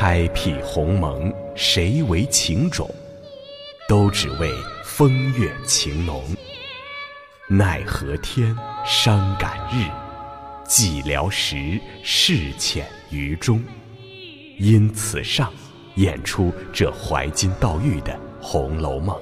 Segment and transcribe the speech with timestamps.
[0.00, 2.88] 开辟鸿蒙，谁为情种？
[3.88, 4.48] 都只为
[4.84, 6.22] 风月情浓。
[7.48, 8.56] 奈何天，
[8.86, 9.90] 伤感日，
[10.64, 13.60] 寂寥时，事浅于中。
[14.60, 15.52] 因此上，
[15.96, 19.16] 演出这怀金悼玉的《红楼梦》。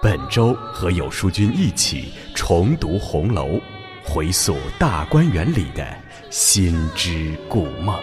[0.00, 3.58] 本周和有书君一起重读红楼，
[4.04, 5.84] 回溯大观园里的
[6.30, 7.98] 心之故梦。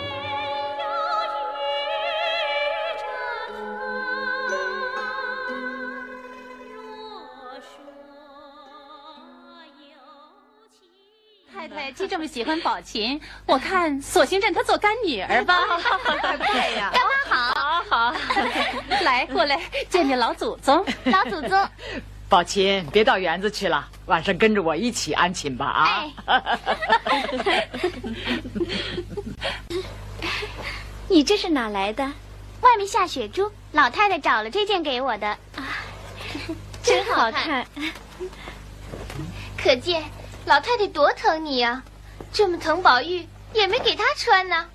[12.36, 15.58] 喜欢宝琴，我看索性认她做干女儿吧。
[16.52, 18.14] 对呀，干妈好，好，
[19.06, 19.58] 来过来
[19.90, 20.86] 见见老祖宗。
[21.06, 21.70] 老祖宗，
[22.28, 26.04] 宝琴，别到园子去了，晚上跟着我一起安寝吧啊！
[31.08, 32.04] 你这是哪来的？
[32.60, 35.30] 外面下雪珠，老太太找了这件给我的。
[35.30, 35.64] 啊，
[36.84, 37.66] 真好看。
[39.58, 40.04] 可见
[40.46, 41.82] 老太太多疼你呀，
[42.36, 44.66] 这么疼宝玉，也没给她穿呢。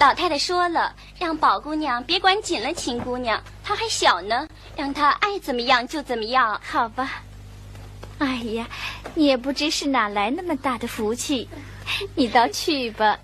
[0.00, 6.60] 老太太说了，让宝姑娘别管紧了秦姑娘，她还小呢，让她爱怎么样就怎么样。
[6.64, 7.22] 好吧。
[8.18, 8.66] 哎呀，
[9.14, 11.48] 你也不知是哪来那么大的福气，
[12.16, 13.16] 你倒去吧。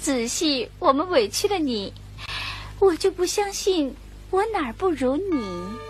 [0.00, 1.92] 仔细，我们委屈了你，
[2.78, 3.94] 我就不相信
[4.30, 5.87] 我哪儿不如你。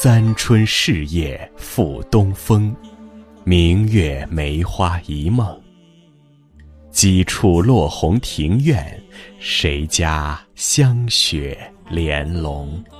[0.00, 2.72] 三春事业复东风，
[3.42, 5.60] 明月梅花一梦。
[6.92, 9.02] 几处落红庭院，
[9.40, 11.58] 谁家香雪
[11.90, 12.80] 莲笼？《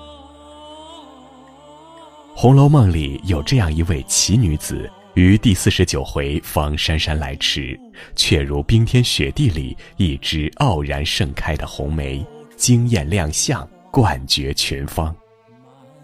[2.35, 7.79] 红楼梦》里有这样一位奇女子，于第四十九回方姗姗来迟，
[8.17, 12.27] 却如冰天雪地里一枝傲然盛开的红梅，
[12.57, 15.15] 惊艳亮相，冠绝群芳。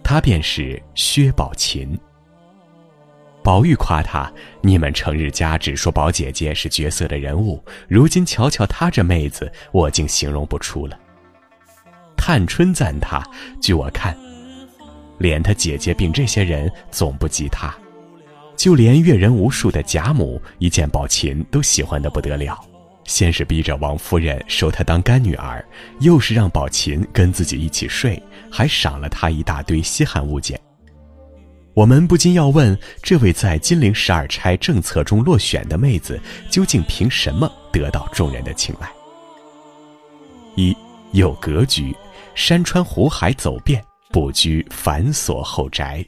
[0.04, 1.98] 她便是薛宝琴。
[3.42, 10.98] 宝玉夸她：“你们成日家只说宝姐姐是绝色的人物，如今瞧瞧她这妹子，我竟形容不出了。”
[12.16, 13.22] 探春赞她
[13.60, 14.16] ：“据我看，
[15.18, 17.74] 连她姐姐并这些人总不及她，
[18.56, 22.62] 就连阅人无数的贾母一见宝琴都喜欢的不得了。
[23.04, 25.64] 先是逼着王夫人收她当干女儿，
[26.00, 28.20] 又是让宝琴跟自己一起睡，
[28.50, 30.58] 还赏了她一大堆稀罕物件。”
[31.74, 38.88] 我们不禁要问：这位在金陵十二钗政策中落选的妹子，究竟凭什么得到众人的青睐？
[40.54, 40.76] 一
[41.10, 41.92] 有格局，
[42.36, 46.04] 山川湖海走遍，不居繁琐后宅。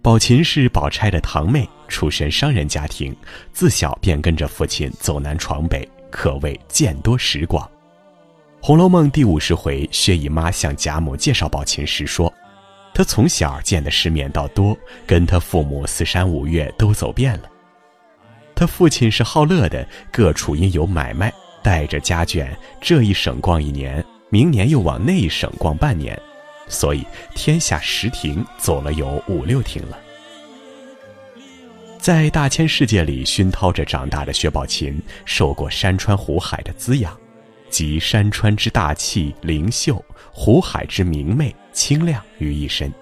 [0.00, 3.14] 宝琴是宝钗的堂妹，出身商人家庭，
[3.52, 7.66] 自小便跟着父亲走南闯北，可谓见多识广。
[8.66, 12.32] 《红楼梦》第五十回，薛姨妈向贾母介绍宝琴时说。
[12.96, 17.50] 他从小见的世面倒多，跟他父母四山五岳都走遍了。
[18.54, 22.46] 他父亲是好乐的，各处因有买卖，带着家眷
[22.80, 26.16] 这一省逛一年，明年又往那一省逛半年，
[26.68, 29.98] 所以天下十亭走了有五六亭了。
[32.04, 37.18] 在大千世界里熏陶着长大的薛宝琴，受过山川湖海的滋养，
[37.70, 41.56] 集山川之大气灵秀，湖海之明媚。
[41.72, 42.92] 清亮于一身，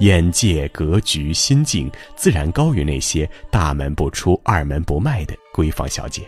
[0.00, 6.24] 眼界、格局、心境自然高于那些大门不出、二门不迈的闺房小姐。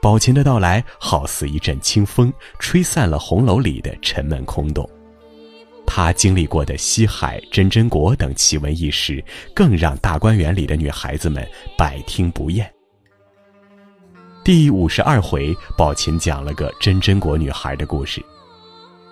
[0.00, 4.88] 宝琴的到来，好似一阵清风，吹散了红楼里的沉闷空洞。
[5.90, 12.70] 她经历过的西海、真真国等奇闻异事，更让大观园里的女孩子们百听不厌。
[14.44, 18.22] 第五十二回，宝琴讲了个真真国女孩的故事。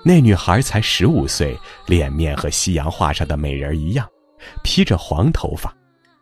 [0.04, 4.06] 那女孩才十五岁，脸面和西洋画上的美人一样，
[4.62, 5.74] 披着黄头发，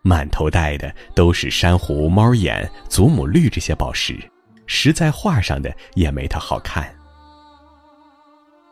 [0.02, 4.18] 满头戴的都是珊瑚、猫眼、祖母绿这些宝石，
[4.66, 6.94] 实在画上的也没她好看。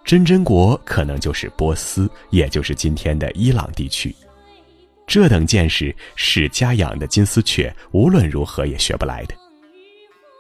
[0.05, 4.15] 真真国可能就是波斯，也就是今天的伊朗地区。
[5.07, 9.35] 这等见识是家养的金丝雀无论如何也学不来的。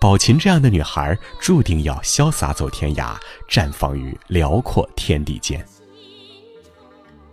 [0.00, 3.17] 宝琴这样的女孩，注定要潇洒走天涯，
[3.49, 5.64] 绽放于辽阔天地间。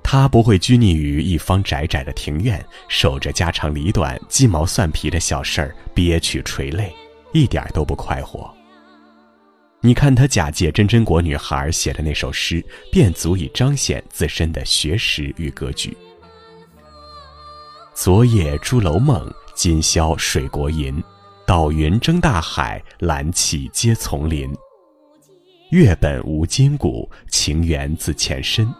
[0.04, 6.94] 她不会拘泥于一方窄窄的庭院，守着家长里短、鸡毛蒜皮的小事儿，憋屈垂泪，
[7.32, 8.54] 一点都不快活。
[9.82, 15.96] 你看她假借真真国女孩写的那首诗，便足以彰显自身的学识与格局。
[17.94, 19.28] 昨夜《朱楼梦》。
[19.56, 21.04] 今宵水国吟，
[21.46, 24.50] 岛云争大海，蓝气接丛林。
[25.72, 28.74] 月本无今古，情缘自前身。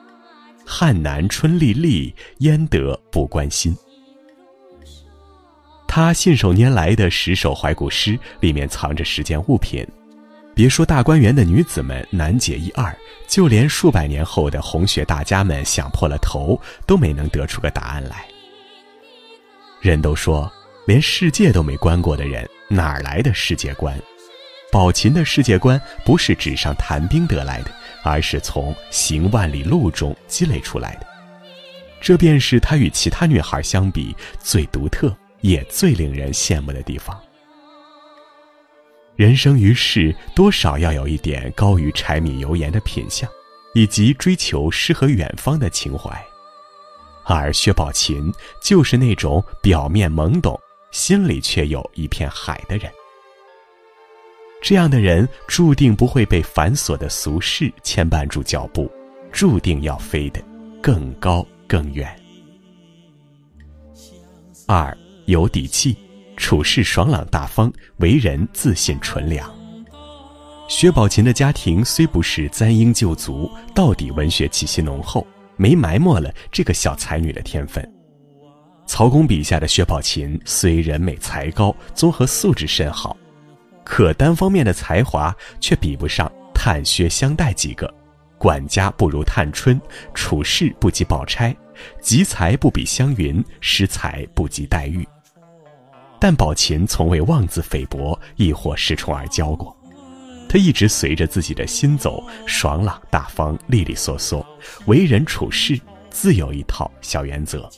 [0.66, 3.76] 汉南春历历，焉得不关心？
[5.86, 9.86] 他信手拈来的十首怀古诗，里面藏着十件物品。
[10.54, 12.96] 别说大观园的女子们难解一二，
[13.28, 18.26] 就连数百年后的红学大家们想破了头，都没能得出个答案来。
[19.82, 20.52] 人都说，
[20.86, 23.98] 连世界都没观过的人，哪来的世界观？
[24.72, 27.72] 宝琴的世界观不是纸上谈兵得来的，
[28.04, 31.08] 而是从行万里路中积累出来的。
[32.02, 35.16] 这便是她与其他女孩相比最独特。
[35.42, 37.18] 也最令人羡慕的地方。
[39.20, 43.30] 人生于世，多少要有一点高于柴米油盐的品相，
[43.74, 46.10] 以及追求诗和远方的情怀。
[47.26, 48.32] 而薛宝琴
[48.62, 50.58] 就是那种表面懵懂，
[50.92, 52.90] 心里却有一片海的人。
[54.62, 58.90] 这样的人注定不会被繁琐的俗事牵绊住脚步，
[59.34, 60.42] 注定要飞得
[60.82, 62.10] 更高更远。
[64.66, 64.98] 二。
[65.26, 65.96] 有底气，
[66.50, 69.48] 处事爽朗大方，为人自信纯良。
[70.68, 77.88] 薛宝琴的家庭虽不是簪缨旧族，到底文学气息浓厚，没埋没了这个小才女的天分。
[78.88, 83.16] 曹公笔下的薛宝琴虽人美才高，综合素质甚好，
[83.86, 85.32] 可单方面的才华
[85.62, 87.94] 却比不上探薛相待几个，
[88.40, 89.80] 管家不如探春，
[90.16, 91.56] 处事不及宝钗，
[92.02, 95.08] 集才不比湘云，失才不及黛玉。
[96.20, 99.76] 但宝琴从未妄自菲薄，亦或恃宠而骄过。
[100.50, 104.46] 她一直随着自己的心走，爽朗大方，利利索索，
[104.88, 105.80] 为人处事
[106.10, 107.60] 自有一套小原则。《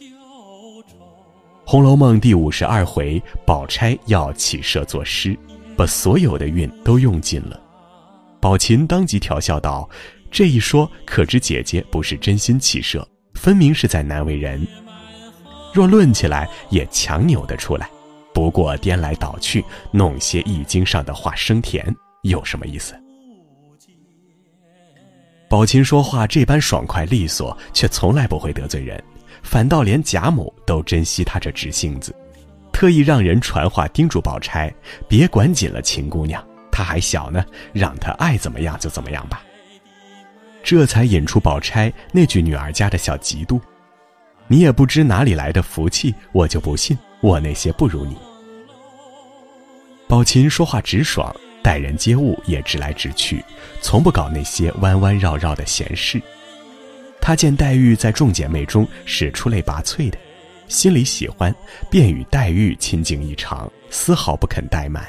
[1.65, 5.37] 红楼梦》第五十二回，宝钗要起社作诗，
[5.77, 7.61] 把所有的韵都用尽了。
[8.39, 9.87] 宝琴当即调笑道
[10.31, 14.65] ：“这一说，可知姐姐不是真心起社，分明是在难为人。
[15.73, 17.89] 若论起来，也强扭得出来。”
[18.33, 21.93] 不过颠来倒去，弄些易经上的话生甜，
[22.23, 22.95] 有什么意思？
[25.49, 29.03] 宝琴说话这般爽快利索，却从来不会得罪人，
[29.43, 32.15] 反倒连贾母都珍惜她这直性子，
[32.71, 34.73] 特意让人传话叮嘱宝钗，
[35.09, 36.41] 别管紧了秦姑娘，
[36.71, 39.43] 她还小呢，让她爱怎么样就怎么样吧。
[40.63, 43.59] 这才引出宝钗那句女儿家的小嫉妒
[44.47, 48.17] ：“你也不知哪里来的福气，我就不信。”我那些不如你。
[50.07, 51.33] 宝琴说话直爽，
[51.63, 53.41] 待人接物也直来直去，
[53.79, 56.21] 从不搞那些弯弯绕绕的闲事。
[57.21, 60.17] 他见黛玉在众姐妹中是出类拔萃的，
[60.67, 61.55] 心里喜欢，
[61.89, 65.05] 便与黛玉亲近异常，丝毫不肯怠慢。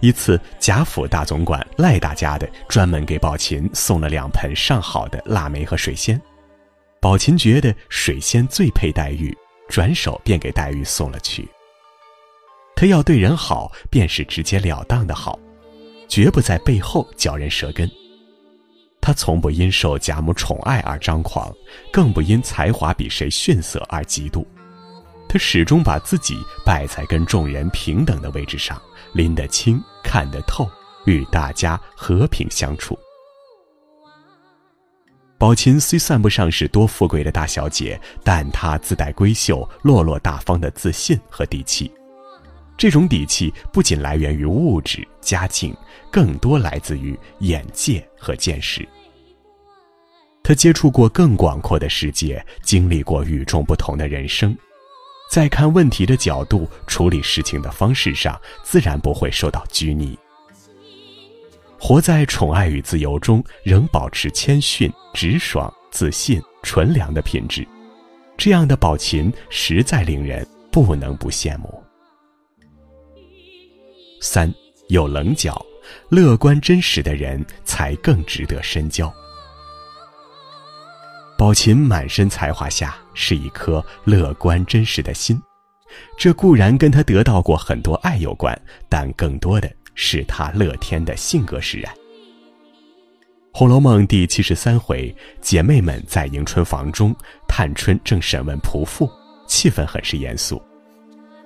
[0.00, 6.20] 一次，贾府大总管赖大家的专门给宝琴送了两盆上好的腊梅和水仙，
[7.00, 9.36] 宝琴觉得水仙最配黛玉。
[9.70, 11.48] 转手便给黛玉送了去。
[12.76, 15.38] 他要对人好，便是直截了当的好，
[16.08, 17.90] 绝不在背后嚼人舌根。
[19.00, 21.50] 他从不因受贾母宠爱而张狂，
[21.90, 24.44] 更不因才华比谁逊色而嫉妒。
[25.28, 26.36] 他始终把自己
[26.66, 28.80] 摆在跟众人平等的位置上，
[29.12, 30.68] 拎得清，看得透，
[31.06, 32.98] 与大家和平相处。
[35.40, 41.90] 宝琴虽算不上是多富贵的大小姐，但她自带闺秀、落落大方的自信和底气。
[42.76, 45.74] 这种底气不仅来源于物质家境，
[46.12, 48.86] 更多来自于眼界和见识。
[50.42, 54.54] 她接触过更广阔的世界，经历过与众不同的人生，
[55.30, 60.18] 在看问题的角度、处理事情的方式上，自然不会受到拘泥。
[61.82, 67.66] 活在宠爱与自由中，仍保持谦逊、直爽、自信、纯良的品质，
[68.36, 71.82] 这样的宝琴实在令人不能不羡慕。
[74.20, 74.52] 三
[74.88, 75.58] 有棱角、
[76.10, 79.10] 乐观真实的人才更值得深交。
[81.38, 85.40] 宝琴满身才华下是一颗乐观真实的心，
[86.18, 89.79] 这固然跟他得到过很多爱有关，但更多的。
[89.94, 91.92] 是他乐天的性格使然。
[93.52, 97.14] 《红楼梦》第七十三回，姐妹们在迎春房中，
[97.48, 99.10] 探春正审问仆妇，
[99.46, 100.62] 气氛很是严肃。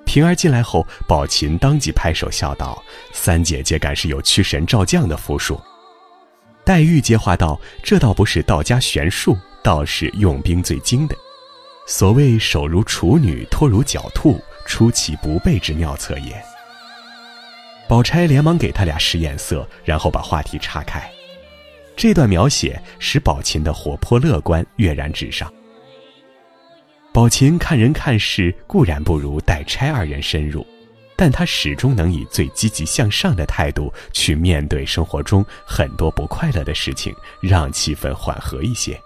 [0.05, 2.81] 平儿进来后，宝琴当即拍手笑道
[3.13, 5.59] ：“三姐姐敢是有驱神召将的符术？”
[6.63, 11.17] 黛玉接话道：“这倒不是道家玄术，倒是用兵最精的。
[11.87, 16.54] 所谓手如处女，托如狡兔，出其不备之妙策也。
[17.87, 21.11] 宝钗连忙给他俩使眼色，然后把话题岔开。
[21.97, 25.53] 这段描写使宝琴的活泼乐观跃然纸上。
[27.13, 30.67] 宝琴看人看事固然不如黛钗二人深入，
[31.15, 39.01] 但她始终能以最积极向上的态度去面对生活中很多不快乐的事情，让气氛缓和一些。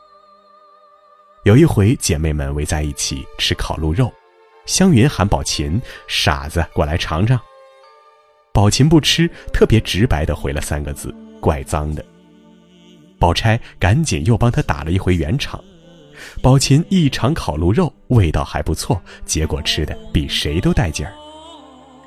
[1.42, 4.10] 有一回，姐妹们围在一起吃烤鹿肉，
[4.64, 7.38] 湘云喊宝琴：“傻子，过来尝尝。”
[8.58, 12.04] 宝琴不吃，特别直白的回了三个字：“怪脏的。”
[13.16, 15.62] 宝钗赶紧又帮他打了一回圆场。
[16.42, 21.12] 宝琴一尝烤鹿肉，味道还不错，结果吃的比谁都带劲儿。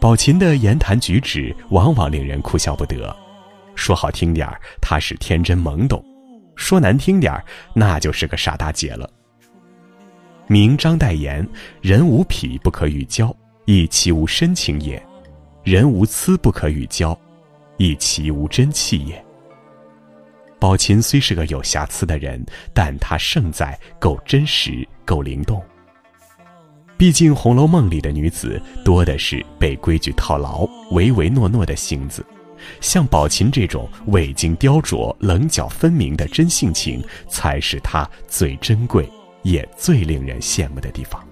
[0.02, 3.16] 宝琴的言谈举止往往令人哭笑不得，
[3.74, 6.04] 说好听点儿，她是天真懵懂；
[6.58, 7.42] 说难听点儿，
[7.74, 9.10] 那就是个傻大姐了。
[10.48, 11.48] 明张岱言
[11.80, 15.02] ：“人无癖不可与交，亦其无深情也；
[15.64, 17.18] 人无疵不可与交，
[17.78, 19.24] 亦其无真气也。”
[20.60, 25.62] 宝琴虽是个有瑕疵的人，但她胜在够真实、够灵动。
[26.98, 32.24] 毕竟《红楼梦》里的女子多的是被规矩套牢、唯唯诺诺的性子，
[32.80, 39.10] 像宝琴这种未经雕琢、棱角分明的真性情，才是她最珍贵
[39.42, 41.28] 也最令人羡慕的地方。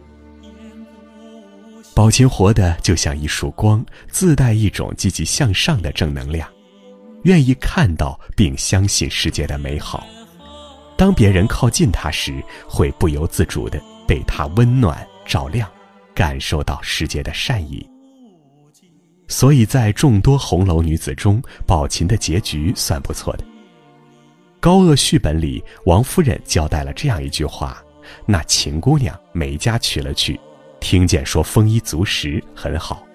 [1.99, 6.49] 宝琴活的就像一束光，自带一种积极向上的正能量。
[7.23, 10.07] 愿意看到并相信世界的美好，
[10.95, 13.77] 当别人靠近他时，会不由自主的
[14.07, 15.69] 被他温暖照亮，
[16.15, 17.85] 感受到世界的善意。
[19.27, 23.43] 所以在众多红楼女子中，宝琴的结局算不错的。
[24.61, 27.83] 高鹗续本里，王夫人交代了这样一句话
[28.25, 30.39] ：“那秦姑娘没家娶了去，
[30.79, 33.05] 听见说丰衣足食，很好。”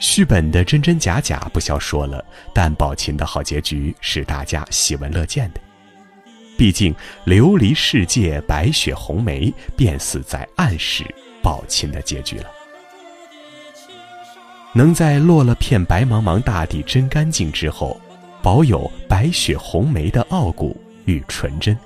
[0.00, 5.60] 续本的真真假假不消说了，但宝琴的好结局是大家喜闻乐见的。
[6.56, 6.94] 毕竟
[7.24, 11.04] 流离世界，白雪红梅便死在暗示
[11.42, 12.46] 宝琴的结局了。
[14.72, 18.00] 能在落了片白茫茫大地真干净之后，
[18.40, 21.74] 保有白雪红梅的傲骨与纯真，《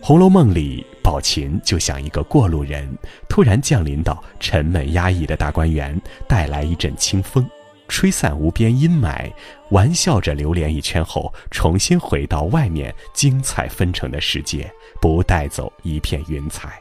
[0.00, 0.86] 红楼梦》里。
[1.02, 2.88] 宝琴就像一个过路人，
[3.28, 7.48] 突然降临到沉闷压抑的大观园，带来一阵清风，
[7.88, 9.30] 吹散无边阴霾，
[9.70, 16.78] 玩笑着流连一圈后，重新回到外面精彩纷呈的世界，不带走一片云彩。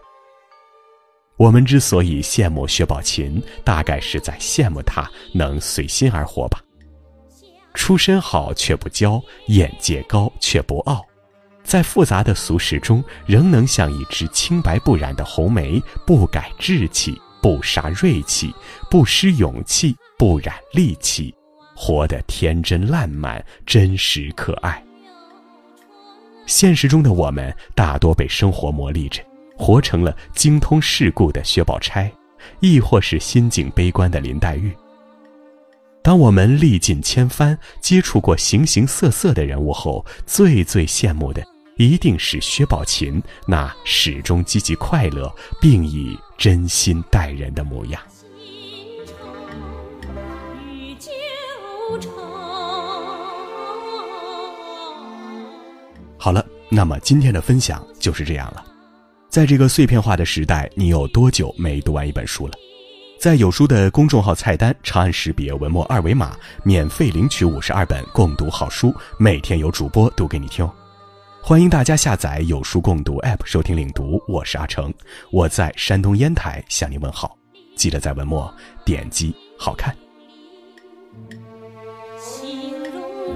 [1.37, 6.61] 我们之所以羡慕薛宝琴，大概是在羡慕她能随心而活吧。
[7.73, 11.05] 出身好却不骄，眼界高却不傲。
[11.69, 18.51] 在复杂的俗世中，仍能像一只清白不染的红梅，不改志气，不杀锐气，
[18.89, 21.31] 不失勇气，不染戾气，
[21.75, 24.83] 活得天真烂漫、真实可爱。
[26.47, 29.21] 现实中的我们大多被生活磨砺着，
[29.55, 32.11] 活成了精通世故的薛宝钗，
[32.61, 34.75] 亦或是心境悲观的林黛玉。
[36.01, 41.45] 当我们历尽千帆，接触过形形色色的人物后，最最羡慕的。
[41.79, 48.01] 一定是薛宝琴那始终积极快乐，并以真心待人的模样。
[56.17, 58.65] 好了，那么今天的分享就是这样了。
[59.29, 62.53] 在这个碎片化的时代，你有多久没读完一本书了？
[63.17, 70.69] 在有书的公众号菜单长按识别文末二维码，免费领取五十二本共读好书，每天有主播读给你听。
[71.41, 74.93] 欢迎大家下载有书共读 App 收听领读，我是阿成，
[75.31, 77.35] 我在山东烟台向您问好，
[77.75, 78.53] 记得在文末
[78.85, 79.95] 点击好看。
[82.19, 83.35] 情如